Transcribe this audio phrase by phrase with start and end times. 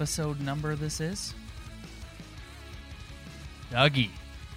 [0.00, 1.34] episode number this is?
[3.70, 4.08] Dougie.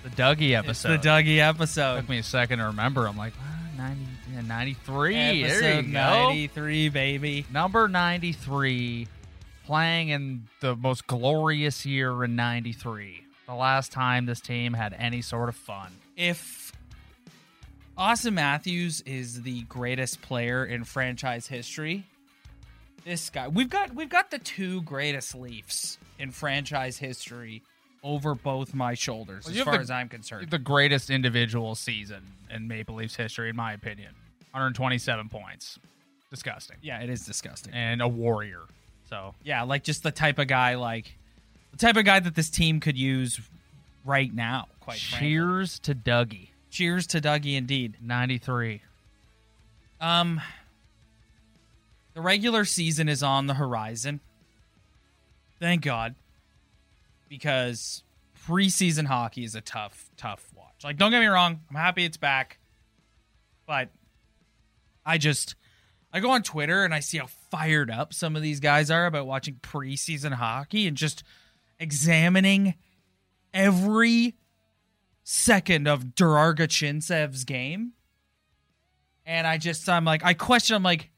[0.03, 1.01] The Dougie It's episode.
[1.01, 1.97] the Dougie episode.
[1.97, 3.05] Took me a second to remember.
[3.05, 4.01] I'm like, ah, 90,
[4.35, 5.13] yeah, 93.
[5.13, 5.89] there you Episode go.
[5.91, 7.45] 93, baby.
[7.51, 9.09] Number 93,
[9.65, 13.25] playing in the most glorious year in 93.
[13.45, 15.91] The last time this team had any sort of fun.
[16.15, 16.71] If
[17.97, 22.05] Auston Matthews is the greatest player in franchise history,
[23.05, 27.61] this guy we've got we've got the two greatest Leafs in franchise history
[28.03, 30.49] over both my shoulders Well, as far the- as I'm concerned.
[30.49, 34.11] The greatest individual season in Maple Leafs history, in my opinion.
[34.51, 35.79] 127 points.
[36.29, 36.77] Disgusting.
[36.81, 37.73] yeah, it is disgusting.
[37.73, 38.61] And a warrior.
[39.09, 41.13] So, Yeah, like just the type of guy like
[41.71, 43.39] the type of guy that this team could use
[44.05, 45.27] right now, quite frankly.
[45.29, 46.49] cheers to Dougie.
[46.71, 47.95] Cheers to Dougie indeed.
[48.01, 48.81] 93.
[50.01, 50.41] Um
[52.13, 54.19] the regular season is on the horizon.
[55.59, 56.15] Thank God.
[57.29, 58.03] Because
[58.47, 60.83] preseason hockey is a tough, tough watch.
[60.83, 62.59] Like, don't get me wrong, I'm happy it's back.
[63.65, 63.89] But
[65.05, 65.55] I just
[66.11, 69.05] I go on Twitter and I see how fired up some of these guys are
[69.05, 71.23] about watching preseason hockey and just
[71.79, 72.75] examining
[73.53, 74.35] every
[75.23, 77.93] second of Durarga Chinsev's game.
[79.25, 81.09] And I just I'm like I question I'm like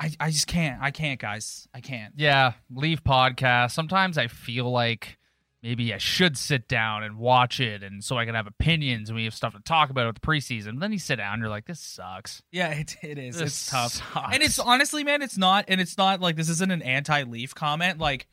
[0.00, 0.80] I I just can't.
[0.82, 1.68] I can't, guys.
[1.74, 2.14] I can't.
[2.16, 3.72] Yeah, leave podcast.
[3.72, 5.18] Sometimes I feel like
[5.62, 9.16] maybe I should sit down and watch it and so I can have opinions and
[9.16, 10.80] we have stuff to talk about with the preseason.
[10.80, 12.42] Then you sit down and you're like, this sucks.
[12.50, 13.36] Yeah, it, it is.
[13.36, 13.92] This it's tough.
[13.92, 14.34] sucks.
[14.34, 17.98] And it's honestly, man, it's not and it's not like this isn't an anti-Leaf comment.
[17.98, 18.26] Like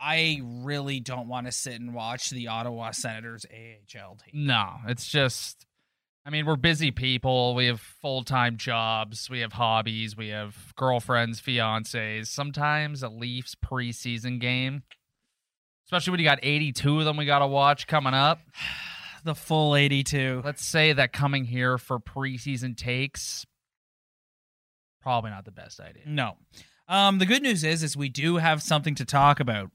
[0.00, 4.46] I really don't want to sit and watch the Ottawa Senators AHL team.
[4.46, 5.64] No, it's just
[6.24, 7.54] I mean, we're busy people.
[7.54, 9.28] We have full time jobs.
[9.28, 10.16] We have hobbies.
[10.16, 12.28] We have girlfriends, fiancés.
[12.28, 14.84] Sometimes a Leafs preseason game,
[15.86, 18.40] especially when you got 82 of them we got to watch coming up.
[19.24, 20.42] The full 82.
[20.44, 23.46] Let's say that coming here for preseason takes,
[25.00, 26.02] probably not the best idea.
[26.06, 26.38] No.
[26.88, 29.70] Um, the good news is, is we do have something to talk about.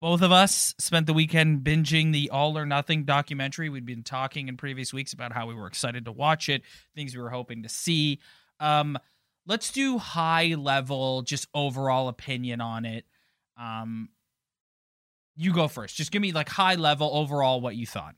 [0.00, 3.68] Both of us spent the weekend binging the All or Nothing documentary.
[3.68, 6.62] We'd been talking in previous weeks about how we were excited to watch it,
[6.94, 8.20] things we were hoping to see.
[8.60, 8.96] Um,
[9.46, 13.06] let's do high level, just overall opinion on it.
[13.58, 14.10] Um,
[15.36, 15.96] you go first.
[15.96, 18.14] Just give me like high level overall what you thought.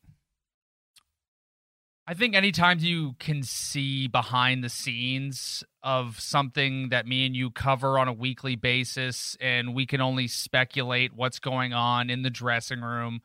[2.10, 7.53] I think anytime you can see behind the scenes of something that me and you
[7.53, 12.28] cover on a weekly basis, and we can only speculate what's going on in the
[12.28, 13.20] dressing room,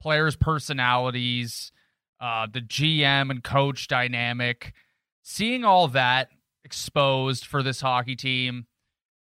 [0.00, 1.70] players' personalities,
[2.20, 4.72] uh, the GM and coach dynamic,
[5.22, 6.30] seeing all that
[6.64, 8.66] exposed for this hockey team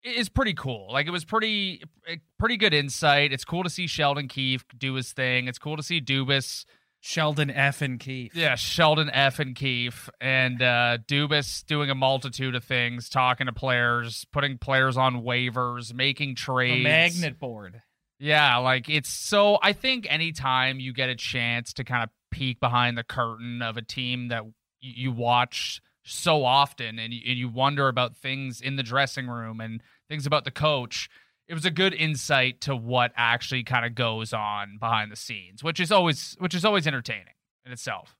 [0.04, 0.86] is pretty cool.
[0.92, 3.32] Like it was pretty, eh, pretty good insight.
[3.32, 5.48] It's cool to see Sheldon Keefe do his thing.
[5.48, 6.64] It's cool to see Dubas.
[7.06, 7.82] Sheldon F.
[7.82, 8.34] and Keefe.
[8.34, 9.38] Yeah, Sheldon F.
[9.38, 14.96] and Keefe and uh, Dubas doing a multitude of things, talking to players, putting players
[14.96, 16.82] on waivers, making The trades.
[16.82, 17.82] magnet board.
[18.18, 19.58] Yeah, like it's so.
[19.62, 23.76] I think anytime you get a chance to kind of peek behind the curtain of
[23.76, 24.44] a team that
[24.80, 29.60] you watch so often and you, and you wonder about things in the dressing room
[29.60, 31.10] and things about the coach,
[31.48, 35.62] it was a good insight to what actually kind of goes on behind the scenes,
[35.62, 37.34] which is always which is always entertaining
[37.66, 38.16] in itself.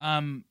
[0.00, 0.44] Um,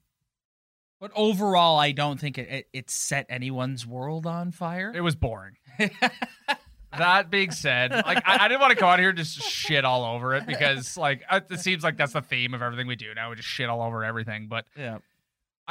[1.00, 4.92] but overall, I don't think it, it, it set anyone's world on fire.
[4.94, 5.56] It was boring.
[6.98, 9.84] that being said, like I, I didn't want to come out here and just shit
[9.84, 12.96] all over it because like it it seems like that's the theme of everything we
[12.96, 13.30] do now.
[13.30, 14.48] We just shit all over everything.
[14.48, 15.00] But yeah.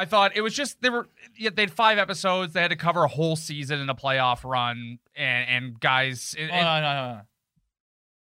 [0.00, 2.52] I thought it was just they were yeah, they had five episodes.
[2.54, 6.42] They had to cover a whole season in a playoff run and and guys Oh,
[6.42, 7.20] in- no, no, no,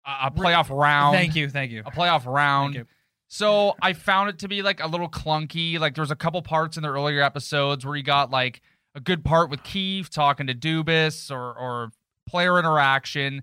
[0.06, 1.14] a, playoff round.
[1.14, 1.82] Thank you, thank you.
[1.84, 2.74] A playoff round.
[2.74, 2.94] Thank you.
[3.30, 5.78] So I found it to be like a little clunky.
[5.78, 8.62] Like there was a couple parts in the earlier episodes where you got like
[8.94, 11.90] a good part with Keefe talking to Dubas or or
[12.26, 13.42] player interaction.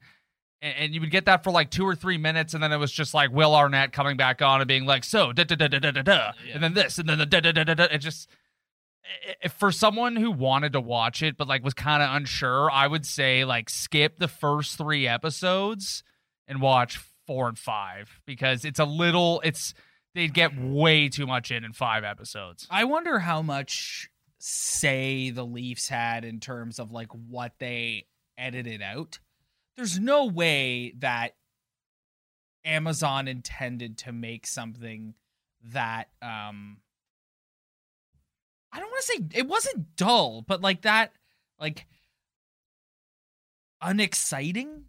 [0.66, 2.92] And, you would get that for like two or three minutes, and then it was
[2.92, 5.80] just like Will Arnett coming back on and being like, "So da da da da
[5.80, 7.84] da da da," and then this, and then the da da da da da.
[7.84, 8.28] It just
[9.06, 12.72] i- i- for someone who wanted to watch it but like was kind of unsure,
[12.72, 16.04] I would say like skip the first three episodes
[16.48, 19.74] and watch four and five because it's a little it's
[20.16, 22.68] they'd get way too much in in five episodes.
[22.72, 24.10] I wonder how much
[24.40, 28.06] say the Leafs had in terms of like what they
[28.38, 29.20] edited out.
[29.78, 31.36] There's no way that
[32.64, 35.14] Amazon intended to make something
[35.72, 36.78] that um
[38.72, 41.12] I don't want to say it wasn't dull, but like that
[41.60, 41.88] like
[43.82, 44.86] unexciting.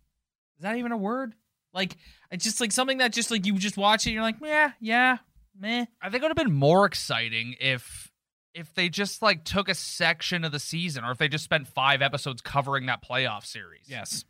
[0.57, 1.35] Is that even a word?
[1.73, 1.97] Like
[2.31, 4.73] it's just like something that just like you just watch it, and you're like, yeah,
[4.81, 5.19] yeah,
[5.59, 5.85] meh.
[6.01, 8.11] I think it would have been more exciting if
[8.55, 11.69] if they just like took a section of the season or if they just spent
[11.69, 13.85] five episodes covering that playoff series.
[13.87, 14.25] Yes.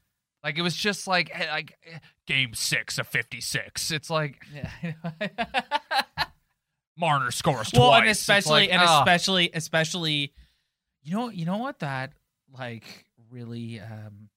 [0.46, 3.90] Like it was just like eh, like eh, game six of fifty six.
[3.90, 4.92] It's like Yeah.
[6.96, 8.02] Marner scores well, twice.
[8.02, 9.00] and especially like, and ah.
[9.00, 10.32] especially especially,
[11.02, 12.12] you know, you know what that
[12.56, 14.28] like really um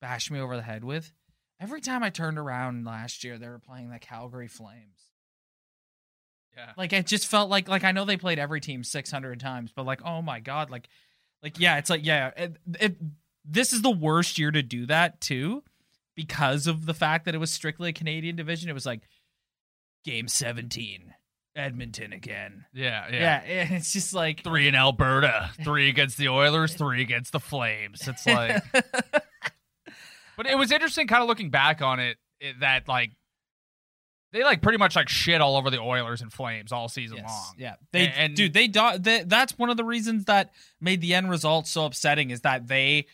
[0.00, 1.12] bashed me over the head with.
[1.60, 4.98] Every time I turned around last year, they were playing the Calgary Flames.
[6.56, 6.72] yeah.
[6.76, 9.86] Like it just felt like like I know they played every team 600 times, but
[9.86, 10.88] like oh my god, like
[11.40, 12.96] like yeah, it's like yeah, it, it
[13.44, 15.62] this is the worst year to do that too
[16.16, 18.68] because of the fact that it was strictly a Canadian division.
[18.68, 19.02] It was like
[20.04, 21.14] game 17,
[21.56, 22.64] Edmonton again.
[22.72, 23.18] Yeah, yeah.
[23.20, 27.40] Yeah, and it's just like Three in Alberta, three against the Oilers, three against the
[27.40, 28.06] Flames.
[28.06, 28.62] It's like
[30.36, 33.10] But it was interesting kind of looking back on it, it that like
[34.32, 37.28] they like pretty much like shit all over the Oilers and Flames all season Yes,
[37.28, 37.54] long.
[37.58, 41.14] Yeah, they And- dude, they, do, they that's one of the reasons that made the
[41.14, 43.06] end result so upsetting is that they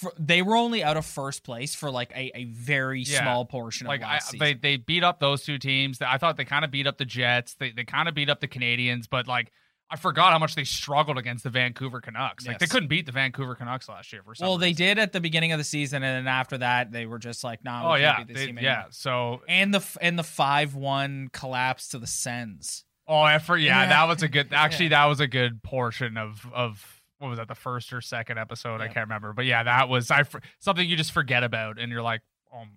[0.00, 3.22] for, they were only out of first place for like a, a very Yeah.
[3.22, 4.58] small portion Like of I, they season.
[4.62, 6.00] they beat up those two teams.
[6.00, 7.54] I thought they kind of beat up the Jets.
[7.54, 9.50] They they kind of beat up the Canadians, but like
[9.90, 12.46] I forgot how much they struggled against the Vancouver Canucks.
[12.46, 15.12] Like they couldn't beat the Vancouver Canucks last year for some well, they did at
[15.12, 17.94] the beginning of the season, and then after that, they were just like, "Nah, Oh
[17.94, 18.70] yeah, beat this they- yeah.
[18.72, 22.84] anymore." So And the and the five one collapse to the Sens.
[23.06, 23.88] oh, I for yeah, Yeah.
[23.88, 24.48] that was a good.
[24.52, 28.38] Actually, that was a good portion of of what was that the first or second
[28.38, 28.80] episode?
[28.80, 30.22] I can't remember, but yeah, that was I
[30.60, 32.22] something you just forget about, and you're like,
[32.54, 32.68] um,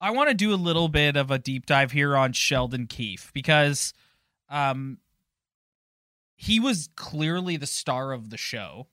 [0.00, 3.30] I want to do a little bit of a deep dive here on Sheldon Keefe
[3.32, 3.94] because
[4.48, 4.98] um
[6.36, 8.88] he was clearly the star of the show.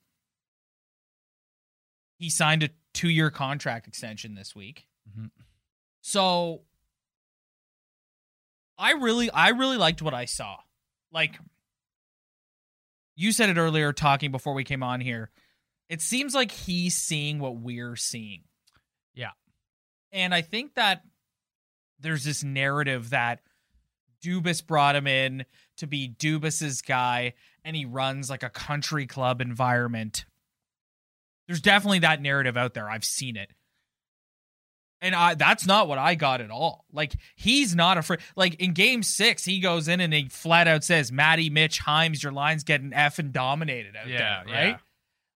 [2.18, 4.88] He signed a 2-year contract extension this week.
[5.10, 5.30] Mhm.
[6.00, 6.62] So
[8.78, 10.58] I really I really liked what I saw.
[11.12, 11.38] Like
[13.16, 15.30] you said it earlier talking before we came on here.
[15.90, 18.44] It seems like he's seeing what we're seeing.
[19.14, 19.32] Yeah.
[20.12, 21.04] And I think that
[22.00, 23.42] there's this narrative that
[24.24, 25.46] Dubas brought him in
[25.78, 27.34] to be Dubas's guy
[27.64, 30.26] and he runs like a country club environment.
[31.48, 32.90] There's definitely that narrative out there.
[32.90, 33.50] I've seen it.
[35.04, 36.86] And I that's not what I got at all.
[36.94, 38.20] Like he's not afraid.
[38.38, 42.24] Like in game six, he goes in and he flat out says, Matty, Mitch, Himes,
[42.24, 44.54] your line's getting f and dominated out Yeah, there.
[44.54, 44.68] Right?
[44.70, 44.78] yeah.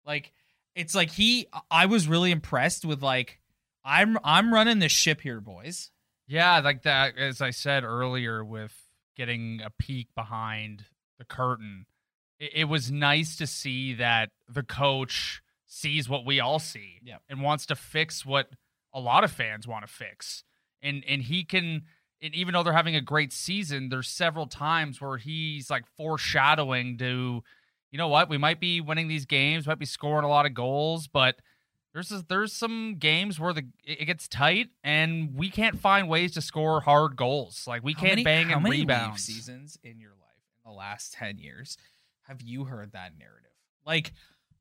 [0.05, 0.31] Like
[0.73, 3.39] it's like he I was really impressed with like
[3.83, 5.91] I'm I'm running this ship here, boys.
[6.27, 7.17] Yeah, like that.
[7.17, 8.73] As I said earlier, with
[9.17, 10.85] getting a peek behind
[11.19, 11.87] the curtain,
[12.39, 17.21] it, it was nice to see that the coach sees what we all see Yep.
[17.27, 18.49] and wants to fix what
[18.97, 20.43] a lot of fans want to fix.
[20.81, 21.83] And and he can.
[22.21, 26.97] And even though they're having a great season, there's several times where he's like foreshadowing
[26.97, 27.43] to,
[27.91, 30.53] you know what, we might be winning these games, might be scoring a lot of
[30.55, 31.35] goals, but
[31.93, 36.41] there's there's some games where the it gets tight and we can't find ways to
[36.41, 37.65] score hard goals.
[37.67, 39.19] Like we How can't many- bang and rebound.
[39.19, 41.77] seasons in your life in the last 10 years
[42.27, 43.51] have you heard that narrative?
[43.85, 44.11] Like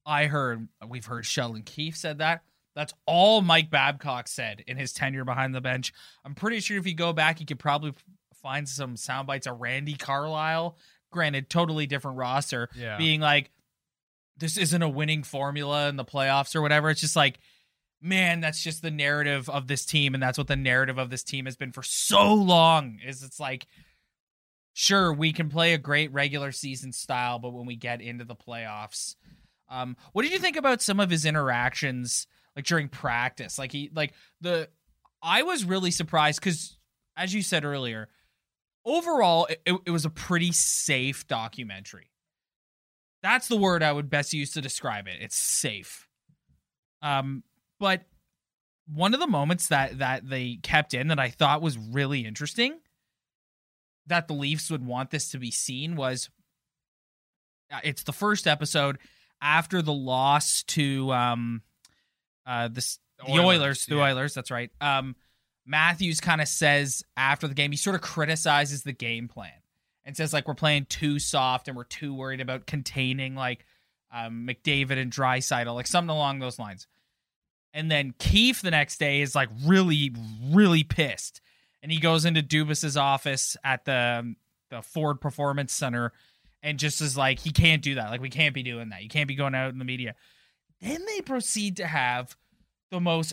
[0.04, 2.42] I heard we've heard Sheldon Keefe said that.
[2.76, 5.92] That's all Mike Babcock said in his tenure behind the bench.
[6.24, 7.94] I'm pretty sure if you go back, you could probably
[8.42, 10.76] find some sound bites of Randy Carlyle.
[11.10, 12.98] Granted, totally different roster, Yeah.
[12.98, 13.50] being like,
[14.36, 16.90] this isn't a winning formula in the playoffs or whatever.
[16.90, 17.38] It's just like,
[18.02, 21.22] man, that's just the narrative of this team, and that's what the narrative of this
[21.24, 22.98] team has been for so long.
[23.04, 23.66] Is it's like,
[24.74, 28.36] sure, we can play a great regular season style, but when we get into the
[28.36, 29.16] playoffs,
[29.70, 32.26] um, what did you think about some of his interactions,
[32.56, 33.58] like during practice?
[33.58, 34.68] Like he, like the,
[35.22, 36.76] I was really surprised because,
[37.16, 38.08] as you said earlier,
[38.84, 42.10] overall, it, it, was a pretty safe documentary.
[43.22, 45.16] That's the word I would best use to describe it.
[45.20, 46.06] It's safe.
[47.02, 47.42] Um,
[47.80, 48.02] but
[48.92, 52.78] one of the moments that that they kept in that I thought was really interesting
[54.06, 56.30] that the Leafs would want this to be seen was
[57.72, 58.98] uh, it's the first episode
[59.42, 61.62] after the loss to um
[62.46, 64.02] uh the, s- the Oilers, Oilers, the yeah.
[64.02, 64.70] Oilers, that's right.
[64.80, 65.16] Um
[65.66, 69.50] Matthews kind of says after the game he sort of criticizes the game plan
[70.04, 73.66] and says like we're playing too soft and we're too worried about containing like
[74.14, 76.86] um, McDavid and Draisaitl, like something along those lines.
[77.74, 80.14] And then Keefe the next day is like really,
[80.50, 81.42] really pissed,
[81.82, 84.36] and he goes into Dubas's office at the um,
[84.70, 86.12] the Ford Performance Center,
[86.62, 88.10] and just is like, he can't do that.
[88.10, 89.02] Like we can't be doing that.
[89.02, 90.14] You can't be going out in the media.
[90.86, 92.36] Then they proceed to have
[92.92, 93.32] the most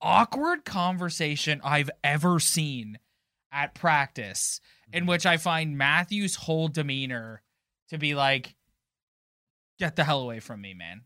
[0.00, 2.98] awkward conversation I've ever seen
[3.52, 4.60] at practice,
[4.92, 7.42] in which I find Matthew's whole demeanor
[7.90, 8.56] to be like,
[9.78, 11.02] "Get the hell away from me, man."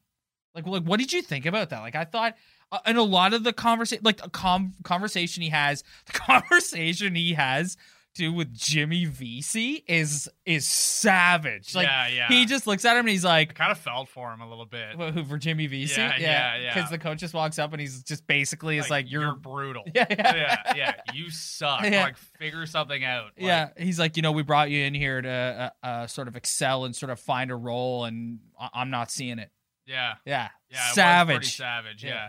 [0.54, 1.80] Like, like, what did you think about that?
[1.80, 2.36] Like, I thought,
[2.70, 7.14] uh, and a lot of the conversation, like the com- conversation he has, the conversation
[7.14, 7.76] he has
[8.14, 11.74] too with Jimmy Vesey is is savage.
[11.74, 12.28] Like, yeah, yeah.
[12.28, 14.48] he just looks at him and he's like, I kind of felt for him a
[14.48, 14.96] little bit.
[14.96, 16.00] Wh- Who for Jimmy Vesey?
[16.00, 16.74] Yeah, yeah, yeah.
[16.74, 19.84] Because the coach just walks up and he's just basically is like, "You're, brutal.
[19.94, 20.94] yeah, yeah, yeah, yeah.
[21.14, 21.82] You suck.
[21.84, 22.02] Yeah.
[22.04, 23.24] Like figure something out.
[23.36, 26.28] Like, yeah." He's like, you know, we brought you in here to uh, uh, sort
[26.28, 29.50] of excel and sort of find a role, and I- I'm not seeing it.
[29.86, 30.92] yeah, Yeah, yeah.
[30.92, 31.36] savage.
[31.36, 32.04] pretty savage.
[32.04, 32.10] Yeah.
[32.10, 32.28] Yeah.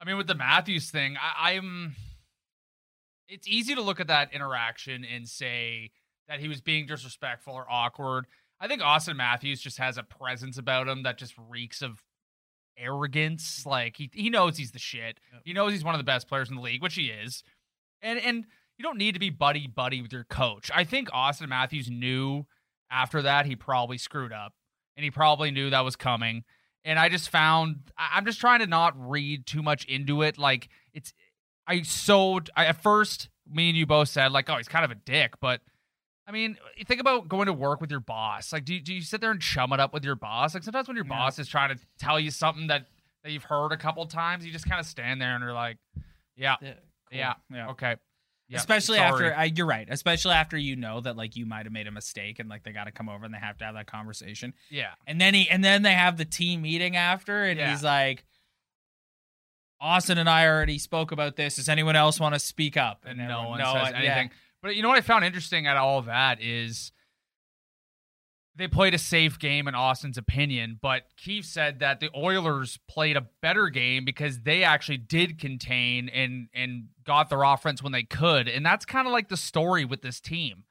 [0.00, 1.94] I mean, with the Matthews thing, I, I'm.
[3.28, 5.90] It's easy to look at that interaction and say
[6.28, 8.26] that he was being disrespectful or awkward.
[8.60, 12.02] I think Auston Matthews just has a presence about him that just reeks of
[12.78, 13.64] arrogance.
[13.66, 15.20] Like he he knows he's the shit.
[15.32, 15.42] Yep.
[15.44, 17.42] He knows he's one of the best players in the league, which he is.
[18.02, 18.46] And and
[18.78, 20.70] you don't need to be buddy buddy with your coach.
[20.74, 22.46] I think Auston Matthews knew
[22.90, 24.52] after that he probably screwed up,
[24.96, 26.44] and he probably knew that was coming.
[26.84, 30.38] And I just found I'm just trying to not read too much into it.
[30.38, 31.12] Like it's
[31.66, 34.90] I so I, at first me and you both said like oh he's kind of
[34.90, 35.60] a dick, but
[36.28, 38.52] I mean, you think about going to work with your boss.
[38.52, 40.54] Like, do you, do you sit there and chum it up with your boss?
[40.54, 41.10] Like, sometimes when your Yeah.
[41.10, 42.86] boss is trying to tell you something that,
[43.22, 45.76] that you've heard a couple times, you just kind of stand there and you're like,
[46.34, 46.72] yeah, Yeah,
[47.12, 47.68] yeah, yeah.
[47.68, 47.94] okay.
[48.48, 49.28] Yeah, especially sorry.
[49.30, 49.86] after uh, you're right.
[49.88, 52.72] Especially after you know that like you might have made a mistake and like they
[52.72, 54.52] got to come over and they have to have that conversation.
[54.68, 54.94] Yeah.
[55.06, 57.70] And then he and then they have the team meeting after, and Yeah.
[57.70, 58.24] he's like,
[59.82, 61.56] "Auston and I already spoke about this.
[61.56, 64.30] Does anyone else want to speak up?" And no one "No, says uh, yeah." anything.
[64.62, 66.92] But you know what I found interesting at all that is
[68.56, 73.16] they played a safe game in Auston's opinion, but Keefe said that the Oilers played
[73.16, 78.02] a better game because they actually did contain and and got their offense when they
[78.02, 78.48] could.
[78.48, 80.64] And that's kind of like the story with this team.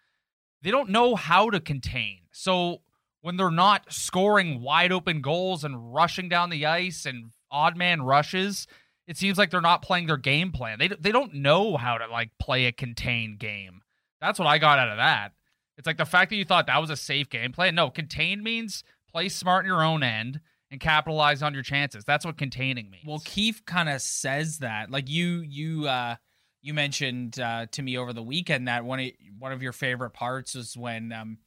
[0.62, 2.22] They don't know how to contain.
[2.32, 2.82] So
[3.22, 8.02] when they're not scoring wide open goals and rushing down the ice and odd man
[8.02, 8.68] rushes,
[9.08, 10.80] it seems like they're not playing their game plan.
[10.80, 13.82] They they don't know how to like play a contained game.
[14.22, 15.34] That's what I got out of that.
[15.78, 17.76] It's like the fact that you thought that was a safe game plan.
[17.76, 20.40] No, contained means play smart in your own end
[20.72, 22.04] and capitalize on your chances.
[22.06, 23.06] That's what containing means.
[23.06, 24.90] Well, Keefe kind of says that.
[24.90, 26.16] Like you, you, uh,
[26.62, 30.12] you mentioned uh, to me over the weekend that one of one of your favorite
[30.12, 31.38] parts was when um,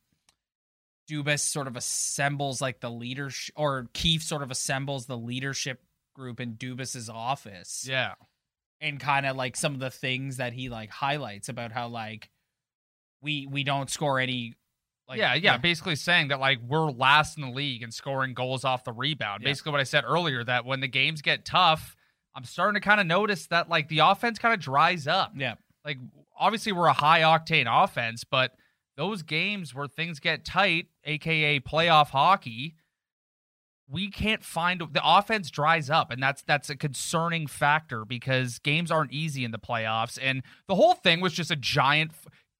[1.10, 5.82] Dubas sort of assembles like the leadership, or Keefe sort of assembles the leadership
[6.18, 7.86] group in Dubas's office.
[7.88, 8.14] yeah,
[8.80, 12.28] and kind of like some of the things that he like highlights about how like
[13.22, 14.54] we we don't score any
[15.08, 15.56] like yeah, yeah.
[15.56, 19.42] Basically saying that like we're last in the league in scoring goals off the rebound.
[19.42, 19.48] Yeah.
[19.48, 21.96] Basically what I said earlier that when the games get tough,
[22.34, 25.32] I'm starting to kind of notice that like the offense kind of dries up.
[25.34, 25.98] yeah like
[26.38, 28.52] obviously we're a high octane offense, but
[28.96, 32.74] those games where things get tight, aka playoff hockey,
[33.90, 38.90] we can't find the offense dries up and that's that's a concerning factor because games
[38.90, 42.12] aren't easy in the playoffs and the whole thing was just a giant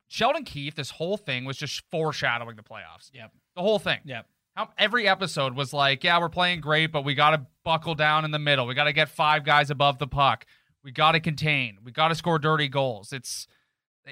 [0.08, 3.11] Sheldon Keefe this whole thing was just foreshadowing the playoffs.
[3.12, 3.30] Yep.
[3.54, 3.99] The whole thing.
[4.04, 4.26] Yep.
[4.56, 8.25] How every episode was like, yeah, we're playing great, but we got to buckle down
[8.25, 8.66] in the middle.
[8.66, 10.47] We got to get five guys above the puck.
[10.82, 11.78] We got to contain.
[11.85, 13.12] We got to score dirty goals.
[13.12, 13.47] It's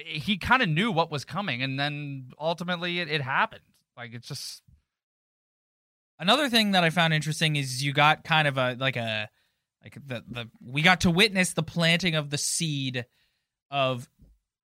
[0.05, 3.63] he kind of knew what was coming, and then ultimately it, it happened.
[3.97, 4.61] Like it's just
[6.19, 9.29] another thing that i found interesting is you got kind of a like a
[9.83, 13.05] like the the we got to witness the planting of the seed
[13.71, 14.09] of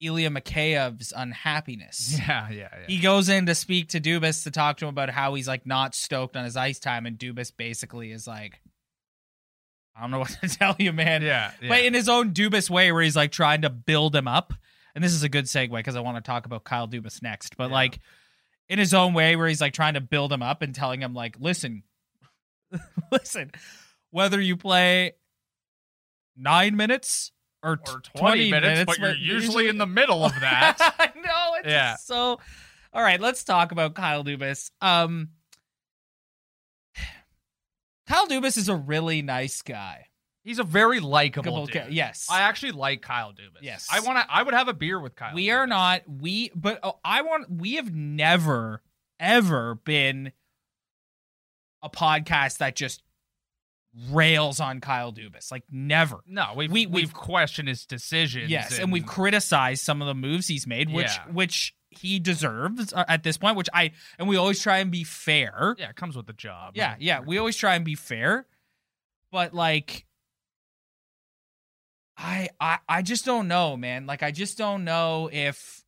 [0.01, 2.19] Ilya Mikheyev's unhappiness.
[2.29, 2.69] yeah, yeah, yeah.
[2.89, 5.65] He goes in to speak to Dubas to talk to him about how he's like
[5.65, 8.61] not stoked on his ice time, and Dubas basically is like,
[9.97, 11.23] I don't know what to tell you, man.
[11.23, 11.69] yeah, yeah.
[11.69, 14.53] but in his own Dubas way, where he's like trying to build him up.
[14.95, 17.57] And this is a good segue because I want to talk about Kyle Dubas next.
[17.57, 17.75] But Yeah.
[17.75, 17.99] like
[18.69, 21.15] in his own way, where he's like trying to build him up and telling him
[21.15, 21.83] like, listen,
[23.13, 23.51] listen,
[24.11, 25.13] whether you play
[26.37, 30.77] nine minutes or, or 20, minutes, but you're usually in the middle of that.
[30.99, 31.97] I know it's Yeah.
[31.97, 32.41] so.
[32.95, 34.71] All right, let's talk about Kyle Dubas.
[34.81, 35.31] Um,
[38.07, 40.07] Kyle Dubas is a really nice guy.
[40.45, 41.87] He's a very likable dude.
[41.91, 43.61] Yes, I actually like Kyle Dubas.
[43.63, 43.87] Yes.
[43.93, 44.27] I want to.
[44.29, 45.35] I would have a beer with Kyle.
[45.35, 48.83] we are not we but oh, i want we have never
[49.21, 50.33] ever been
[51.83, 53.03] a podcast that just
[54.11, 58.51] rails on kyle dubas like never No, we've We- we, we've- questioned his decisions.
[58.51, 61.25] yes and, we've criticized some of the moves he's made which Yeah.
[61.33, 65.05] which he deserves uh, at this point which i and we always try and be
[65.05, 66.73] fair yeah, it comes with the job.
[66.75, 68.47] yeah yeah we always try and be fair
[69.31, 70.07] but like
[72.23, 74.07] I, I I just don't know, man.
[74.07, 75.85] Like I just don't know if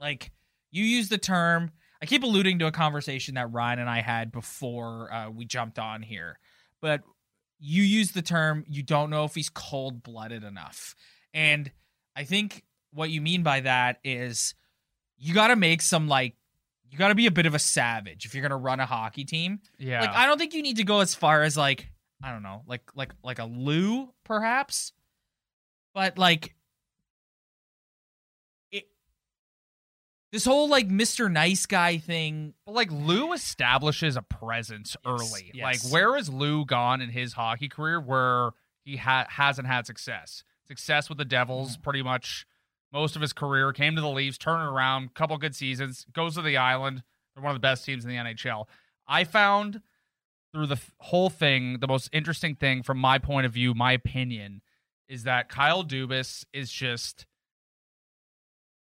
[0.00, 0.32] like
[0.70, 1.70] you use the term
[2.02, 5.78] I keep alluding to a conversation that Ryan and I had before uh, we jumped
[5.78, 6.38] on here.
[6.80, 7.02] But
[7.58, 10.96] you use the term you don't know if he's cold-blooded enough.
[11.34, 11.70] And
[12.16, 14.54] I think what you mean by that is
[15.18, 16.34] you got to make some like
[16.90, 18.86] you got to be a bit of a savage if you're going to run a
[18.86, 19.60] hockey team.
[19.78, 20.00] Yeah.
[20.00, 21.88] Like I don't think you need to go as far as like
[22.22, 24.92] I don't know, like like like a Lou perhaps.
[25.94, 26.54] But like
[28.70, 28.88] it
[30.32, 31.30] this whole like Mr.
[31.30, 35.50] Nice Guy thing But like Lou establishes a presence Yes, early.
[35.54, 35.84] yes.
[35.84, 38.50] Like where is Lou gone in his hockey career where
[38.84, 40.44] he ha- hasn't had success?
[40.66, 41.82] Success with the Devils Mm.
[41.82, 42.46] pretty much
[42.92, 43.72] most of his career.
[43.72, 47.02] Came to the Leafs, turned it around, couple good seasons, goes to the Island.
[47.34, 48.68] They're one of the best teams in the NHL.
[49.06, 49.82] I found
[50.52, 53.92] through the f- whole thing the most interesting thing from my point of view, my
[53.92, 54.62] opinion,
[55.08, 57.26] is that Kyle Dubas is just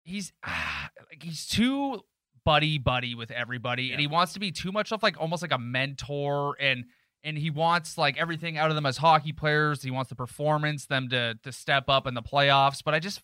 [0.04, 2.02] he's ah, like he's too
[2.46, 5.52] buddy buddy with everybody and he wants to be too much of like almost like
[5.52, 6.86] a mentor and
[7.24, 10.86] and he wants like everything out of them as hockey players he wants the performance
[10.86, 13.22] them to to step up in the playoffs but i just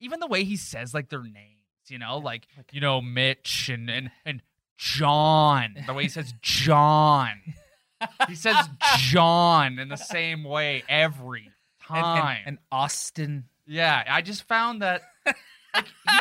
[0.00, 3.90] even the way he says like their names you know like you know mitch and
[3.90, 4.42] and and
[4.78, 7.32] john the way he says john
[8.28, 8.56] he says
[8.98, 11.50] john in the same way every
[11.86, 15.00] time and, and Austin yeah, I just found that
[15.74, 16.18] like, he,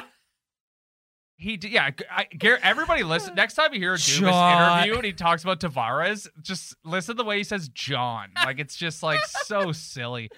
[1.51, 3.35] he d- yeah, I, Gar- everybody listen.
[3.35, 4.77] Next time you hear a John.
[4.77, 8.29] interview and he talks about Tavares, just listen to the way he says John.
[8.45, 10.29] Like it's just like so silly.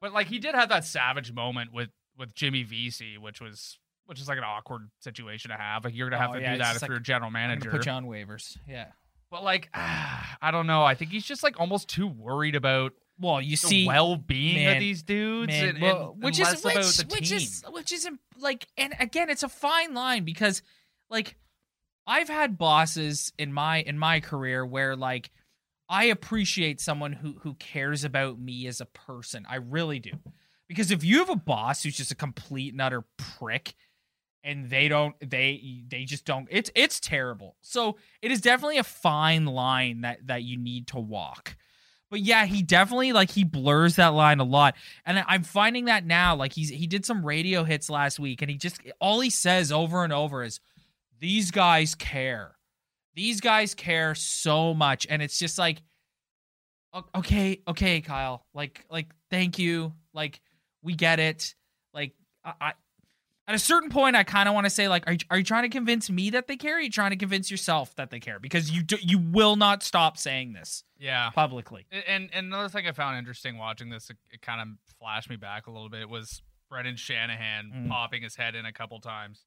[0.00, 4.18] But like he did have that savage moment with with Jimmy Vesey, which was which
[4.18, 5.84] is like an awkward situation to have.
[5.84, 7.70] Like you're gonna have Oh, to yeah, do that if like, you're a general manager.
[7.70, 8.56] put you on waivers.
[8.66, 8.86] Yeah.
[9.30, 10.82] But like I don't know.
[10.82, 14.76] I think he's just like almost too worried about Well, you the see well-being man,
[14.76, 17.36] of these dudes, man, and, well, and- which is which, about the which team.
[17.38, 20.62] is which isn't like and again it's a fine line because
[21.10, 21.36] like
[22.06, 25.30] I've had bosses in my in my career where like
[25.88, 29.44] I appreciate someone who who cares about me as a person.
[29.48, 30.12] I really do.
[30.68, 33.74] Because if you have a boss who's just a complete and utter prick
[34.46, 37.56] and they don't they they just don't it's it's terrible.
[37.60, 41.56] So it is definitely a fine line that that you need to walk.
[42.08, 44.76] But yeah, he definitely like he blurs that line a lot.
[45.04, 48.50] And I'm finding that now like he's he did some radio hits last week and
[48.50, 50.60] he just all he says over and over is
[51.18, 52.52] these guys care.
[53.16, 55.82] These guys care so much and it's just like
[57.14, 58.46] okay, okay, Kyle.
[58.54, 59.92] Like like thank you.
[60.14, 60.40] Like
[60.82, 61.56] we get it.
[61.92, 62.12] Like
[62.44, 62.72] I, I
[63.48, 65.44] at a certain point, I kind of want to say, like, are you, are you
[65.44, 66.74] trying to convince me that they care?
[66.74, 68.38] Or are you trying to convince yourself that they care?
[68.40, 71.30] Because you do, you will not stop saying this Yeah.
[71.30, 71.86] publicly.
[72.08, 75.36] And and another thing I found interesting watching this, it, it kind of flashed me
[75.36, 77.88] back a little bit, was Brendan Shanahan Mm.
[77.88, 79.44] popping his head in a couple times.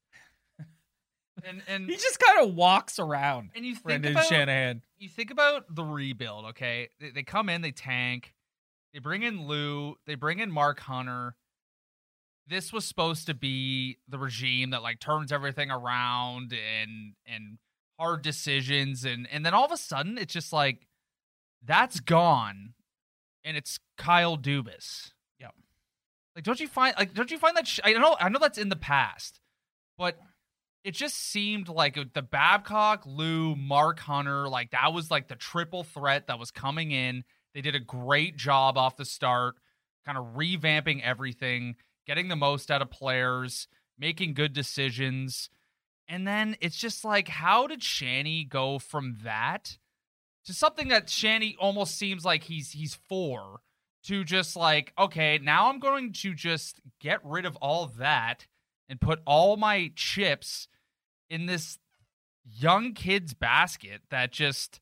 [1.43, 3.51] and and He just kind of walks around.
[3.55, 4.81] and you think Brendan about Shanahan.
[4.97, 6.45] you think about the rebuild.
[6.51, 8.33] Okay, they, they come in, they tank,
[8.93, 11.35] they bring in Lou, they bring in Mark Hunter.
[12.49, 17.57] This was supposed to be the regime that like turns everything around and and
[17.99, 20.87] hard decisions and and then all of a sudden it's just like
[21.63, 22.73] that's gone
[23.43, 25.11] and it's Kyle Dubas.
[25.39, 25.53] Yep.
[26.35, 28.57] Like don't you find like don't you find that sh- I know I know that's
[28.57, 29.39] in the past,
[29.97, 30.17] but
[30.83, 35.83] it just seemed like the Babcock, Lou, Mark Hunter, like that was like the triple
[35.83, 37.23] threat that was coming in.
[37.53, 39.55] They did a great job off the start,
[40.05, 41.75] kind of revamping everything,
[42.09, 43.67] getting the most out of players,
[43.99, 45.47] making good decisions.
[46.07, 49.77] And then it's just like, how did Shanny go from that
[50.45, 53.59] to something that Shanny almost seems like he's he's for
[54.05, 58.47] to just like, okay, now I'm going to just get rid of all of that
[58.89, 60.67] and put all my chips
[61.29, 61.77] in this
[62.43, 64.79] young kid's basket that just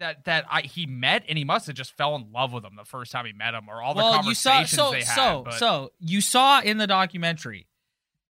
[0.00, 2.76] that that I he met and he must have just fell in love with him
[2.76, 5.02] the first time he met him or all the Well, you saw conversations so they
[5.02, 5.14] had.
[5.14, 7.66] so but so you saw in the documentary.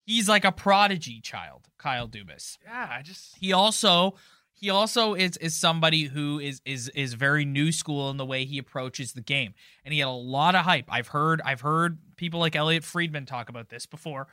[0.03, 2.57] He's like a prodigy child, Kyle Dubas.
[2.63, 4.15] yeah, I just He also
[4.51, 8.45] he also is is somebody who is is is very new school in the way
[8.45, 9.53] he approaches the game.
[9.85, 10.85] And he had a lot of hype.
[10.89, 14.27] I've heard I've heard people like Elliotte Friedman talk about this before.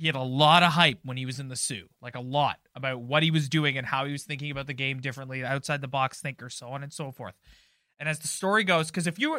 [0.00, 2.58] He had a lot of hype when he was in the Soo, like a lot
[2.74, 5.82] about what he was doing and how he was thinking about the game differently, outside
[5.82, 7.34] the box thinker, so on and so forth.
[7.98, 9.38] And as the story goes, because if you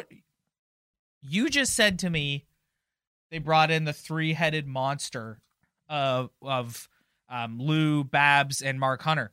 [1.20, 2.44] you just said to me,
[3.32, 5.40] they brought in the three-headed monster
[5.88, 6.88] of of
[7.28, 9.32] um, Lou, Babs, and Mark Hunter.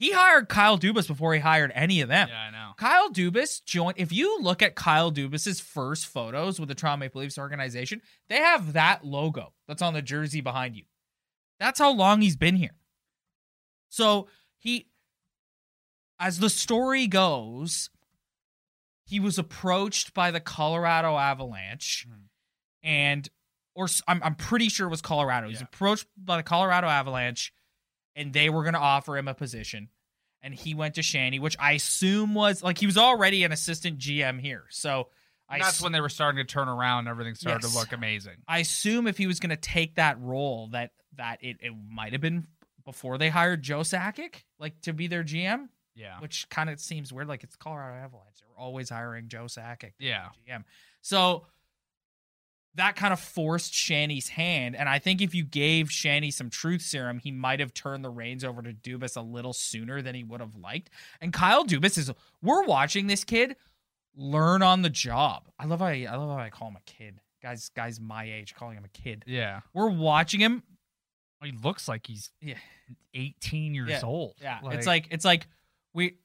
[0.00, 2.28] He hired Kyle Dubas before he hired any of them.
[2.30, 2.72] Yeah, I know.
[2.78, 3.98] Kyle Dubas joined.
[3.98, 8.38] If you look at Kyle Dubas's first photos with the Toronto Maple Leafs organization, they
[8.38, 10.84] have that logo that's on the jersey behind you.
[11.58, 12.74] That's how long he's been here.
[13.90, 14.88] So he,
[16.18, 17.90] as the story goes,
[19.04, 22.22] he was approached by the Colorado Avalanche, Mhm.
[22.82, 23.28] and
[23.74, 25.48] or I'm I'm pretty sure it was Colorado.
[25.48, 25.64] He's Yeah.
[25.66, 27.52] approached by the Colorado Avalanche,
[28.16, 29.88] and they were going to offer him a position
[30.42, 33.98] and he went to Shanny, which I assume was like he was already an assistant
[33.98, 34.64] GM here.
[34.70, 35.08] So
[35.48, 37.72] I that's s- when they were starting to turn around and everything started Yes.
[37.72, 38.36] to look amazing.
[38.48, 42.12] I assume if he was going to take that role, that that it, it might
[42.12, 42.46] have been
[42.84, 46.18] before they hired Joe Sakic, like to be their GM, Yeah.
[46.20, 47.28] which kind of seems weird.
[47.28, 50.28] Like it's Colorado Avalanche; they're always hiring Joe Sakic, Yeah.
[50.48, 50.64] GM.
[51.02, 51.46] So
[52.76, 56.82] that kind of forced Shanny's hand, and I think if you gave Shanny some truth
[56.82, 60.22] serum, he might have turned the reins over to Dubas a little sooner than he
[60.22, 60.90] would have liked.
[61.20, 63.56] And Kyle Dubas is we're watching this kid
[64.14, 65.48] learn on the job.
[65.58, 67.20] I love how I, I love how I call him a kid.
[67.42, 69.24] Guys, guys my age calling him a kid.
[69.26, 69.60] Yeah.
[69.72, 70.62] We're watching him.
[71.42, 72.54] He looks like he's Yeah.
[73.14, 74.00] 18 years Yeah.
[74.04, 74.34] old.
[74.42, 75.46] Yeah, it's like it's like
[75.94, 76.16] we.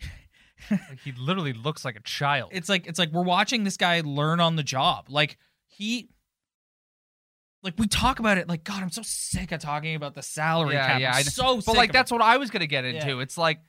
[0.70, 2.50] like he literally looks like a child.
[2.52, 5.06] it's like it's like we're watching this guy learn on the job.
[5.08, 5.38] Like
[5.76, 6.08] he.
[7.62, 10.74] Like we talk about it, like God, I'm so sick of talking about the salary
[10.74, 11.00] Yeah, cap.
[11.00, 12.14] yeah, I'm I- so, but like that's it.
[12.14, 12.90] what I was gonna get Yeah.
[12.90, 13.18] into.
[13.20, 13.60] It's like,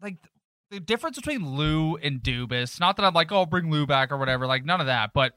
[0.00, 0.16] like
[0.70, 2.80] the difference between Lou and Dubas.
[2.80, 4.46] Not that I'm like, oh, bring Lou back or whatever.
[4.46, 5.10] Like none of that.
[5.12, 5.34] But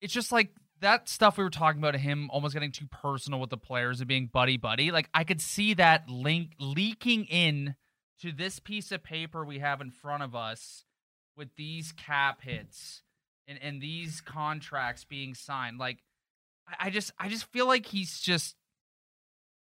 [0.00, 1.94] it's just like that stuff we were talking about.
[1.96, 4.90] Him almost getting too personal with the players and being buddy buddy.
[4.90, 7.74] Like I could see that link leaking in
[8.22, 10.84] to this piece of paper we have in front of us
[11.36, 13.02] with these cap hits
[13.48, 15.78] and and these contracts being signed.
[15.78, 15.98] Like
[16.68, 18.56] I, I just I just feel like he's just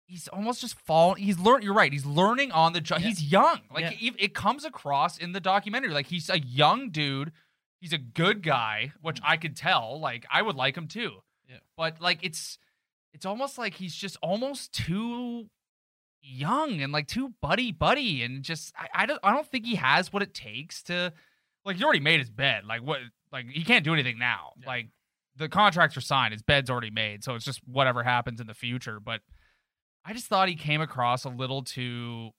[0.05, 1.21] he's almost just falling.
[1.21, 1.61] He's learn.
[1.61, 1.91] You're right.
[1.91, 3.01] He's learning on the job.
[3.01, 3.07] Yeah.
[3.07, 3.61] He's young.
[3.73, 4.09] Like Yeah.
[4.09, 5.91] it, it comes across in the documentary.
[5.91, 7.31] Like he's a young dude.
[7.79, 9.25] He's a good guy, which mm.
[9.25, 9.99] I could tell.
[9.99, 11.17] Like I would like him too.
[11.47, 11.57] Yeah.
[11.75, 12.57] But like it's
[13.13, 15.49] it's almost like he's just almost too
[16.21, 19.75] young and like too buddy buddy and just I, I don't I don't think he
[19.75, 21.13] has what it takes to
[21.63, 22.65] like he already made his bed.
[22.65, 22.99] Like what
[23.31, 24.53] like he can't do anything now.
[24.59, 24.67] Yeah.
[24.67, 24.87] Like
[25.35, 28.53] the contracts are signed, his bed's already made, so it's just whatever happens in the
[28.53, 28.99] future.
[28.99, 29.21] But
[30.05, 32.31] I just thought he came across a little too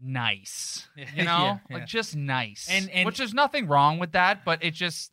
[0.00, 0.86] nice.
[0.96, 1.60] You know?
[1.70, 1.78] yeah.
[1.78, 2.68] Like just nice.
[2.70, 5.12] And- and- which there's nothing wrong with that, but it just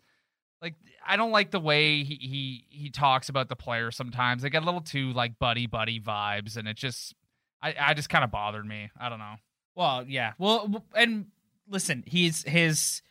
[0.61, 4.43] like I don't like the way he he he talks about the players sometimes.
[4.43, 7.15] They get a little too like buddy buddy vibes and it just
[7.61, 8.89] I, I just kind of bothered me.
[8.99, 9.35] I don't know.
[9.75, 10.33] Well, yeah.
[10.37, 11.27] Well, and
[11.69, 13.01] listen, he's his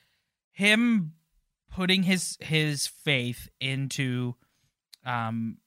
[0.52, 1.12] him
[1.70, 4.34] putting his his faith into
[5.04, 5.58] um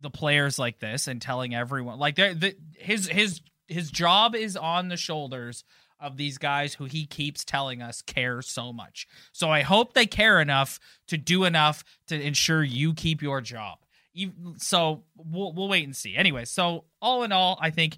[0.00, 4.88] the players like this and telling everyone like the his his his job is on
[4.88, 5.64] the shoulders
[6.00, 9.06] of these guys who he keeps telling us care so much.
[9.32, 13.78] So I hope they care enough to do enough to ensure you keep your job.
[14.12, 16.14] You, so we'll we'll wait and see.
[16.14, 17.96] Anyway, so all in all, I think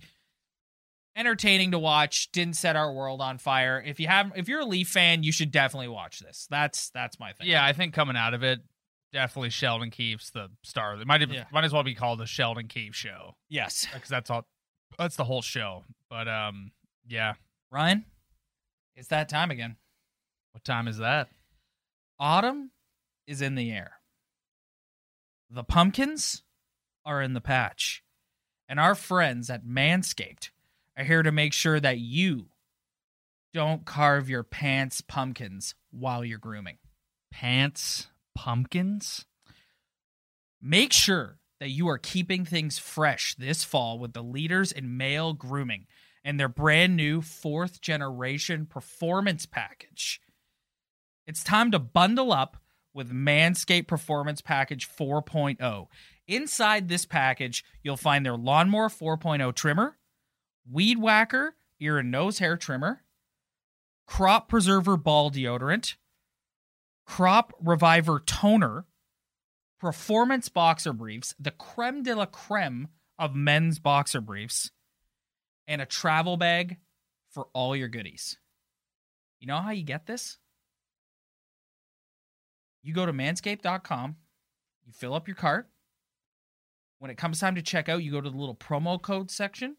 [1.17, 2.31] entertaining to watch.
[2.33, 3.83] Didn't set our world on fire.
[3.85, 6.47] If you have, if you're a Leaf fan, you should definitely watch this.
[6.51, 7.47] That's that's my thing.
[7.49, 8.61] Yeah, I think coming out of it,
[9.13, 10.95] definitely Sheldon Keefe's the star.
[11.01, 11.45] It might have, Yeah.
[11.53, 13.87] might as well be called the Sheldon Keefe show Yes.
[13.95, 14.47] because that's all.
[14.99, 15.85] That's the whole show.
[16.11, 16.71] But um,
[17.09, 17.35] yeah.
[17.73, 18.05] Ryan,
[18.95, 19.77] it's that time again.
[20.53, 21.29] What time is that?
[22.19, 22.71] Autumn
[23.27, 23.93] is in the air.
[25.51, 26.43] The pumpkins
[27.05, 28.03] are in the patch.
[28.69, 30.51] And our friends at Manscaped
[30.97, 32.47] are here to make sure that you
[33.53, 36.79] don't carve your pants pumpkins while you're grooming.
[37.31, 39.25] Pants pumpkins.
[40.61, 45.33] Make sure that you are keeping things fresh this fall with the leaders in male
[45.33, 45.87] grooming
[46.25, 50.21] and their brand new fourth generation performance package.
[51.27, 52.57] It's time to bundle up
[52.93, 55.87] with Manscaped Performance Package 4.0.
[56.27, 59.97] Inside this package, you'll find their Lawnmower 4.0 trimmer,
[60.71, 63.03] Weed Whacker ear and nose hair trimmer,
[64.07, 65.97] Crop Preserver ball deodorant,
[67.07, 68.87] Crop Reviver toner,
[69.81, 74.71] performance boxer briefs, the creme de la creme of men's boxer briefs,
[75.67, 76.79] and a travel bag
[77.31, 78.39] for all your goodies.
[79.41, 80.39] You know how you get this?
[82.83, 84.17] You go to manscaped.com,
[84.85, 85.69] you fill up your cart.
[86.99, 89.77] When it comes time to check out, you go to the little promo code section.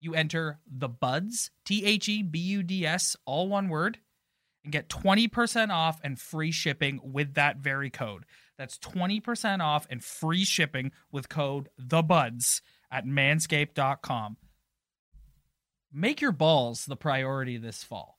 [0.00, 3.98] You enter the buds, T H E B U D S, all one word,
[4.62, 8.24] and get 20% off and free shipping with that very code.
[8.56, 14.36] That's 20% off and free shipping with code the buds at manscaped.com.
[15.92, 18.18] Make your balls the priority this fall.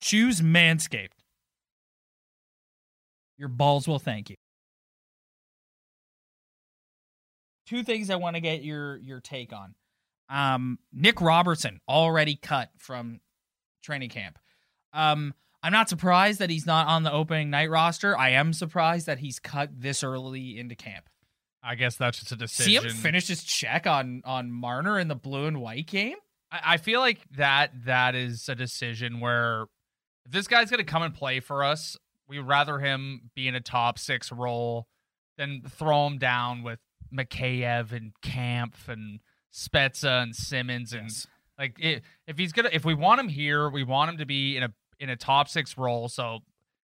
[0.00, 1.08] Choose Manscaped.
[3.36, 4.36] Your balls will thank you.
[7.66, 9.74] Two things I want to get your your take on.
[10.28, 13.20] Um, Nick Robertson already cut from
[13.82, 14.38] training camp.
[14.92, 18.16] Um, I'm not surprised that he's not on the opening night roster.
[18.16, 21.08] I am surprised that he's cut this early into camp.
[21.62, 22.82] I guess that's just a decision.
[22.82, 26.16] See him finish his check on on Marner in the blue and white game.
[26.52, 29.62] I, I feel like that that is a decision where
[30.26, 31.96] if this guy's gonna come and play for us,
[32.28, 34.86] we'd rather him be in a top six role
[35.38, 36.80] than throw him down with
[37.12, 39.20] Mikheyev and Kampf and
[39.54, 41.26] Spezza and Simmonds and Yes.
[41.58, 44.56] like it, if he's gonna if we want him here, we want him to be
[44.56, 46.08] in a in a top six role.
[46.08, 46.40] So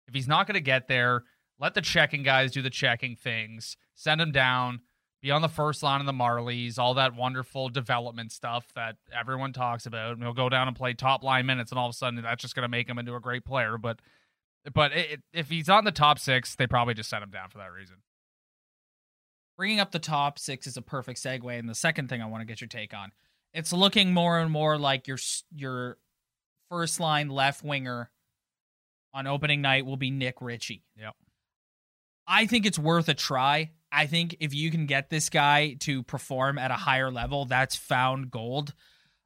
[0.07, 1.23] if he's not gonna get there,
[1.59, 3.75] let the checking guys do the checking things.
[3.93, 4.79] Send him down.
[5.21, 9.53] Be on the first line of the Marlies, all that wonderful development stuff that everyone
[9.53, 10.13] talks about.
[10.13, 12.41] And he'll go down and play top line minutes, and all of a sudden that's
[12.41, 13.77] just going to make him into a great player.
[13.77, 13.99] But,
[14.73, 17.59] but it, if he's on the top six, they probably just sent him down for
[17.59, 17.97] that reason.
[19.57, 21.59] Bringing up the top six is a perfect segue.
[21.59, 23.11] And the second thing I want to get your take on,
[23.53, 25.17] it's looking more and more like your
[25.53, 25.97] your
[26.69, 28.09] first line left winger
[29.13, 30.83] on opening night will be Nick Ritchie.
[30.97, 31.15] Yep.
[32.27, 33.71] I think it's worth a try.
[33.91, 37.75] I think if you can get this guy to perform at a higher level, that's
[37.75, 38.73] found gold.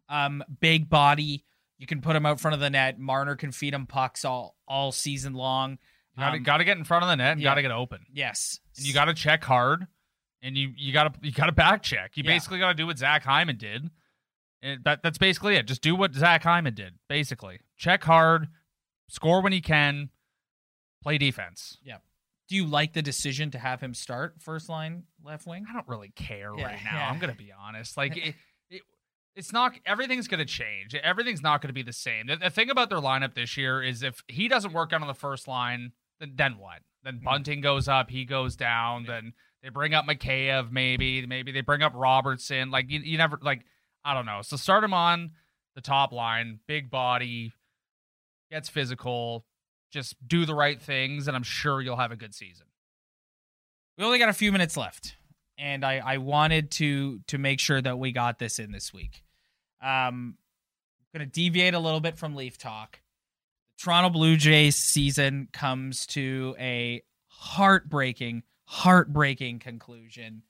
[0.10, 1.46] Um, big body,
[1.78, 3.00] you can put him out front of the net.
[3.00, 5.78] Marner can feed him pucks all all season long.
[6.16, 7.50] You got to Um, got to get in front of the net and yeah.
[7.50, 8.00] got to get open.
[8.12, 9.86] Yes, And you got to check hard,
[10.46, 12.12] and you you got to you got to back check.
[12.16, 12.32] You Yeah.
[12.32, 13.90] basically got to do what Zach Hyman did.
[14.62, 15.68] And that that's basically it.
[15.68, 16.94] Just do what Zach Hyman did.
[17.10, 18.48] Basically, check hard,
[19.10, 20.10] score when he can,
[21.04, 21.78] play defense.
[21.84, 21.98] Yeah.
[22.48, 25.66] Do you like the decision to have him start first line left wing?
[25.70, 26.98] I don't really care Yeah, right now.
[26.98, 27.10] yeah.
[27.10, 27.98] I'm gonna be honest.
[27.98, 28.36] Like it,
[28.70, 28.82] it,
[29.36, 30.94] it's not everything's gonna change.
[30.96, 32.28] Everything's not gonna be the same.
[32.28, 35.08] The, the thing about their lineup this year is if he doesn't work out on
[35.08, 36.82] the first line, then then what?
[37.04, 37.24] Then hmm.
[37.26, 39.06] Bunting goes up, he goes down.
[39.06, 39.34] Then
[39.66, 41.26] they bring up Mikheyev, maybe.
[41.26, 42.70] Maybe they bring up Robertson.
[42.70, 43.66] Like you, you never like
[44.06, 44.44] I don't know.
[44.44, 45.32] So start him on
[45.74, 47.52] the top line, big body,
[48.52, 49.44] gets physical.
[49.92, 52.68] Just do the right things, and I'm sure you'll have a good season.
[53.98, 55.16] We only got a few minutes left,
[55.58, 59.24] and I I wanted to to make sure that we got this in this week.
[59.82, 60.38] Um,
[61.12, 63.00] going to deviate a little bit from Leaf talk.
[63.78, 70.44] The Toronto Blue Jays season comes to a heartbreaking, heartbreaking conclusion.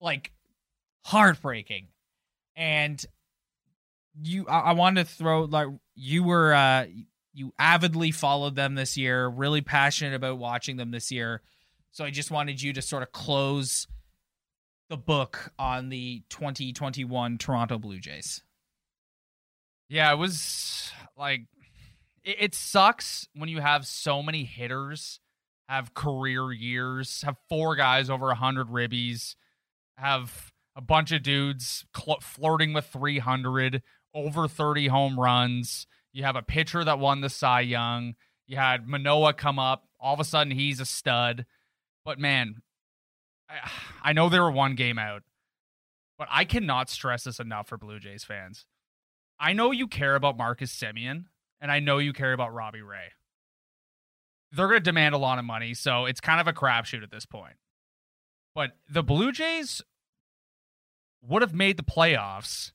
[0.00, 0.32] Like
[1.04, 1.88] heartbreaking,
[2.54, 3.04] and
[4.22, 6.86] you I, I wanted to throw like you were uh
[7.32, 11.42] you avidly followed them this year, really passionate about watching them this year.
[11.90, 13.86] So I just wanted you to sort of close
[14.88, 18.42] the book on the 2021 Toronto Blue Jays.
[19.88, 21.42] Yeah, it was like
[22.24, 25.20] it, it sucks when you have so many hitters
[25.68, 29.34] have career years, have four guys over 100 ribbies,
[29.96, 33.82] have a bunch of dudes cl- flirting with 300,
[34.14, 35.86] over 30 home runs.
[36.12, 38.14] You have a pitcher that won the Cy Young.
[38.46, 39.84] You had Manoah come up.
[40.00, 41.44] All of a sudden, he's a stud.
[42.04, 42.62] But man,
[43.50, 43.70] I,
[44.02, 45.22] I know they were one game out,
[46.18, 48.64] but I cannot stress this enough for Blue Jays fans.
[49.38, 51.24] I know you care about Marcus Semien,
[51.60, 53.12] and I know you care about Robbie Ray.
[54.50, 57.10] They're going to demand a lot of money, so it's kind of a crapshoot at
[57.10, 57.56] this point.
[58.54, 59.82] But the Blue Jays
[61.22, 62.72] would have made the playoffs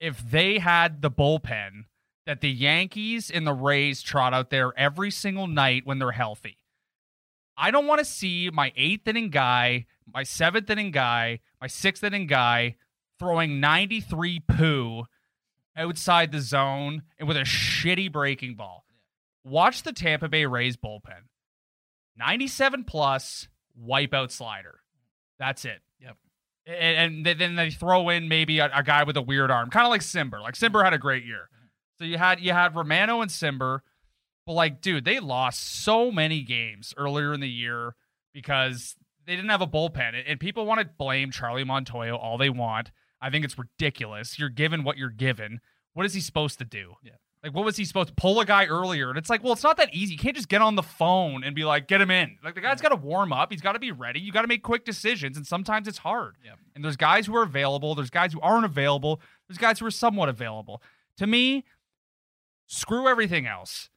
[0.00, 1.84] if they had the bullpen
[2.26, 6.58] that the Yankees and the Rays trot out there every single night when they're healthy.
[7.56, 12.02] I don't want to see my eighth inning guy, my seventh inning guy, my sixth
[12.02, 12.76] inning guy
[13.18, 15.04] throwing 93 poo
[15.76, 18.83] outside the zone and with a shitty breaking ball.
[19.44, 21.28] Watch the Tampa Bay Rays bullpen.
[22.16, 23.48] 97 plus
[23.80, 24.80] wipeout slider.
[25.38, 25.80] That's it.
[26.00, 26.16] Yep.
[26.66, 29.84] And, and then they throw in maybe a, a guy with a weird arm, kind
[29.86, 30.40] of like Cimber.
[30.40, 31.48] Like Cimber had a great year.
[31.54, 31.66] Mm-hmm.
[31.98, 33.80] So you had you had Romano and Cimber,
[34.46, 37.96] but like, dude, they lost so many games earlier in the year
[38.32, 40.08] because they didn't have a bullpen.
[40.14, 42.90] And- And people want to blame Charlie Montoyo all they want.
[43.20, 44.38] I think it's ridiculous.
[44.38, 45.60] You're given what you're given.
[45.94, 46.94] What is he supposed to do?
[47.02, 47.12] Yeah.
[47.44, 49.10] Like, what was he supposed to pull a guy earlier?
[49.10, 50.14] And it's like, well, it's not that easy.
[50.14, 52.38] You can't just get on the phone and be like, get him in.
[52.42, 53.52] Like, the guy's got to warm up.
[53.52, 54.18] He's got to be ready.
[54.18, 55.36] You got to make quick decisions.
[55.36, 56.36] And sometimes it's hard.
[56.42, 56.58] Yep.
[56.74, 57.94] And there's guys who are available.
[57.94, 59.20] There's guys who aren't available.
[59.46, 60.82] There's guys who are somewhat available.
[61.18, 61.64] To me,
[62.66, 63.90] screw everything else.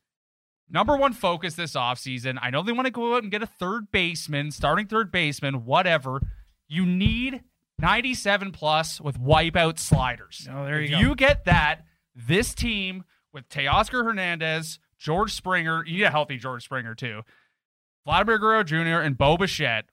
[0.69, 2.37] Number one focus this offseason.
[2.41, 5.63] I know they want to go out and get a third baseman, starting third baseman,
[5.63, 6.21] whatever.
[6.67, 7.43] You need
[7.79, 10.47] 97 plus with wipeout sliders.
[10.51, 10.99] Oh, there you if go.
[10.99, 13.05] you get that, this team
[13.37, 17.21] with Teoscar Hernandez, George Springer, you need a healthy George Springer too,
[18.03, 19.85] Vladimir Guerrero Jr., and Bo Bichette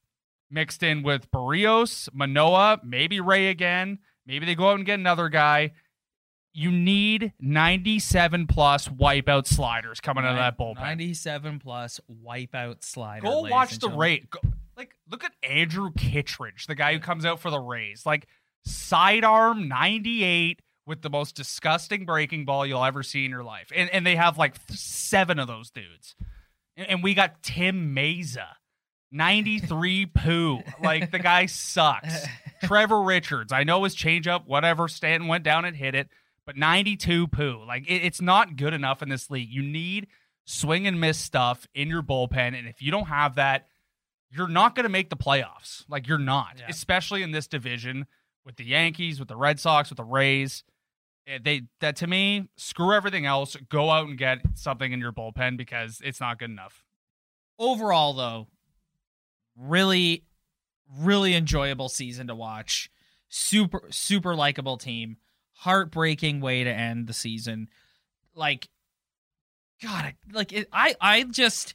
[0.50, 3.98] mixed in with Berrios, Manoah, maybe Ray again.
[4.26, 5.72] Maybe they go out and get another guy.
[6.54, 10.80] You need 97 plus wipeout sliders coming out of that bullpen.
[10.80, 13.26] 97 plus wipeout slider.
[13.26, 14.26] Go watch the rate.
[14.74, 18.06] Like, look at Andrew Kittredge, the guy who comes out for the Rays.
[18.06, 18.26] Like,
[18.64, 23.68] sidearm 98 with the most disgusting breaking ball you'll ever see in your life.
[23.74, 26.14] And, and they have like seven of those dudes.
[26.76, 28.46] And, and we got Tim Mayza,
[29.12, 30.60] 93 poo.
[30.82, 32.26] Like, the guy sucks.
[32.64, 34.88] Trevor Richards, I know his changeup, whatever.
[34.88, 36.08] Stanton went down and hit it,
[36.46, 37.62] but 92 poo.
[37.66, 39.48] Like, it, it's not good enough in this league.
[39.50, 40.08] You need
[40.44, 42.58] swing and miss stuff in your bullpen.
[42.58, 43.68] And if you don't have that,
[44.30, 45.84] you're not going to make the playoffs.
[45.88, 46.66] Like, you're not, Yeah.
[46.68, 48.06] especially in this division
[48.44, 50.64] with the Yankees, with the Red Sox, with the Rays.
[51.26, 53.56] Eh, They that to me, screw everything else.
[53.68, 56.84] Go out and get something in your bullpen because it's not good enough.
[57.58, 58.48] Overall, though,
[59.56, 60.24] really,
[60.98, 62.90] really enjoyable season to watch.
[63.28, 65.16] Super, super likable team.
[65.58, 67.68] Heartbreaking way to end the season.
[68.34, 68.68] Like,
[69.82, 71.74] God, like it, I, I just.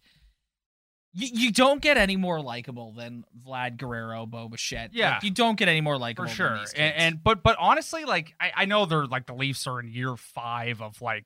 [1.20, 4.92] You, you don't get any more likable than Vlad Guerrero, Bo Bichette.
[4.94, 5.16] Yeah.
[5.16, 6.66] Like, you don't get any more likable for than sure.
[6.76, 9.90] And, and but but honestly, like I, I know they're like the Leafs are in
[9.90, 11.26] year five of like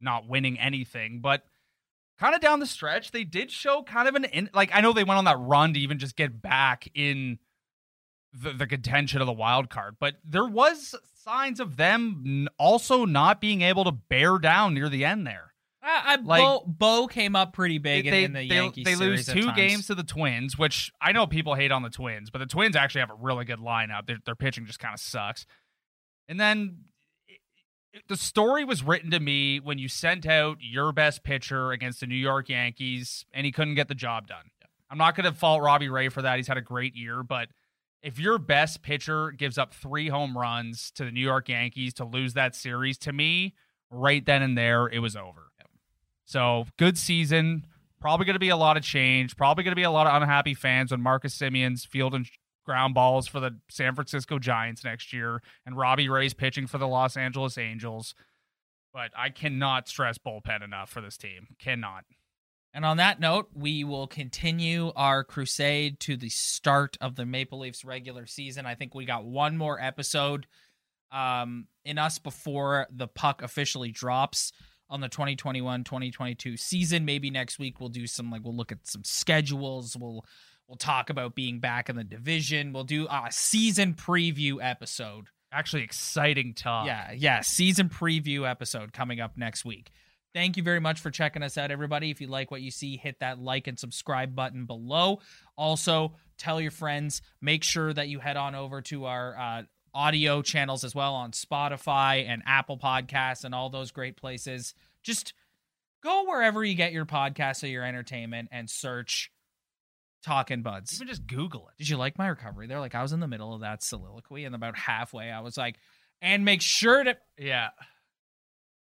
[0.00, 1.44] not winning anything, but
[2.18, 4.92] kind of down the stretch, they did show kind of an in, like I know
[4.92, 7.38] they went on that run to even just get back in
[8.32, 13.40] the, the contention of the wild card, but there was signs of them also not
[13.40, 15.51] being able to bear down near the end there.
[15.82, 18.84] I, I, like- Bo, Bo came up pretty big in, they, in the they, Yankees.
[18.84, 22.30] they lose two games to the Twins, which I know people hate on the Twins,
[22.30, 24.06] but the Twins actually have a really good lineup.
[24.06, 25.44] Their, their pitching just kind of sucks.
[26.28, 26.84] And then
[27.28, 27.40] it-
[27.92, 32.00] it- the story was written to me when you sent out your best pitcher against
[32.00, 34.50] the New York Yankees and he couldn't get the job done.
[34.88, 36.36] I'm not going to fault Robbie Ray for that.
[36.36, 37.48] He's had a great year, but
[38.02, 42.04] if your best pitcher gives up three home runs to the New York Yankees to
[42.04, 43.54] lose that series, to me,
[43.90, 45.51] right then and there, it was over.
[46.24, 47.66] So good season.
[48.00, 49.36] Probably going to be a lot of change.
[49.36, 52.26] Probably going to be a lot of unhappy fans when Marcus Semien's fielding
[52.64, 56.88] ground balls for the San Francisco Giants next year and Robbie Ray's pitching for the
[56.88, 58.14] Los Angeles Angels.
[58.92, 61.48] But I cannot stress bullpen enough for this team.
[61.58, 62.04] Cannot.
[62.74, 67.58] And on that note, we will continue our crusade to the start of the Maple
[67.60, 68.64] Leafs regular season.
[68.64, 70.46] I think we got one more episode
[71.10, 74.52] um, in us before the puck officially drops
[74.92, 77.04] on the 2021-2022 season.
[77.04, 79.96] Maybe next week we'll do some like we'll look at some schedules.
[79.96, 80.24] We'll
[80.68, 82.72] we'll talk about being back in the division.
[82.72, 85.28] We'll do a season preview episode.
[85.50, 86.86] Actually, exciting talk.
[86.86, 89.90] Yeah, yeah, season preview episode coming up next week.
[90.34, 92.10] Thank you very much for checking us out, everybody.
[92.10, 95.20] If you like what you see, hit that like and subscribe button below.
[95.56, 97.20] Also, tell your friends.
[97.42, 99.62] Make sure that you head on over to our uh,
[99.94, 104.74] audio channels as well on Spotify and Apple Podcasts and all those great places.
[105.02, 105.34] Just
[106.02, 109.30] go wherever you get your podcasts or your entertainment and search
[110.24, 110.94] Talking Buds.
[110.94, 111.78] Even just Google it.
[111.78, 112.80] Did you like my recovery there?
[112.80, 115.76] Like I was in the middle of that soliloquy, and about halfway, I was like,
[116.20, 117.70] "And make sure to." Yeah.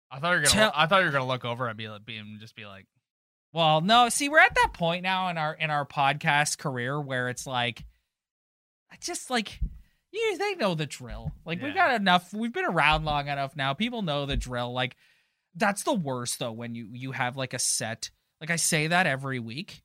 [0.09, 0.49] I thought you're gonna.
[0.49, 2.65] Tell- I thought you were gonna look over and be like, be and just be
[2.65, 2.87] like,
[3.53, 7.29] Well, no, see, we're at that point now in our in our podcast career where
[7.29, 7.85] it's like,
[8.91, 9.59] I just like,
[10.11, 11.33] you they know the drill.
[11.45, 12.33] Like we've got enough.
[12.33, 13.73] We've been around long enough now.
[13.73, 14.73] People know the drill.
[14.73, 14.95] Like
[15.55, 18.09] that's the worst though when you you have like a set.
[18.39, 19.81] Like I say that every week,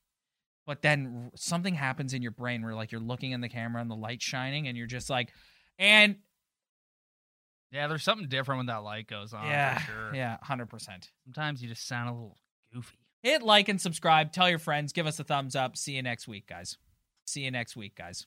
[0.67, 3.91] but then something happens in your brain where like you're looking in the camera and
[3.91, 5.33] the light shining, and you're just like,
[5.79, 6.17] and
[7.73, 9.47] yeah, there's something different when that light goes on.
[9.47, 10.15] yeah, for sure.
[10.15, 11.09] yeah, hundred percent.
[11.25, 12.37] Sometimes you just sound a little
[12.73, 12.97] goofy.
[13.23, 14.33] Hit like and subscribe.
[14.33, 14.93] Tell your friends.
[14.93, 15.77] Give us a thumbs up.
[15.77, 16.77] See you next week, guys.
[17.25, 18.27] See you next week, guys.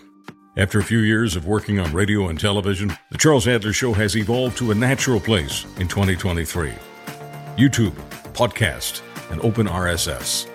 [0.61, 4.15] After a few years of working on radio and television, The Charles Adler Show has
[4.15, 6.71] evolved to a natural place in 2023.
[7.57, 7.95] YouTube,
[8.33, 9.01] podcast,
[9.31, 10.47] and open RSS.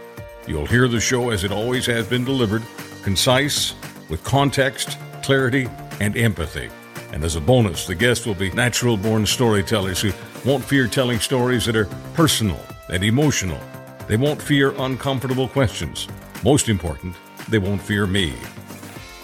[0.46, 2.62] You'll hear the show as it always has been delivered,
[3.02, 3.74] concise,
[4.08, 5.66] with context, clarity,
[5.98, 6.70] and empathy.
[7.12, 10.12] And as a bonus, the guests will be natural born storytellers who
[10.48, 13.58] won't fear telling stories that are personal and emotional.
[14.06, 16.06] They won't fear uncomfortable questions.
[16.44, 17.16] Most important,
[17.48, 18.34] they won't fear me.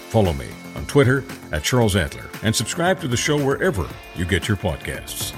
[0.09, 4.47] Follow me on Twitter at Charles Adler, and subscribe to the show wherever you get
[4.47, 5.33] your podcasts.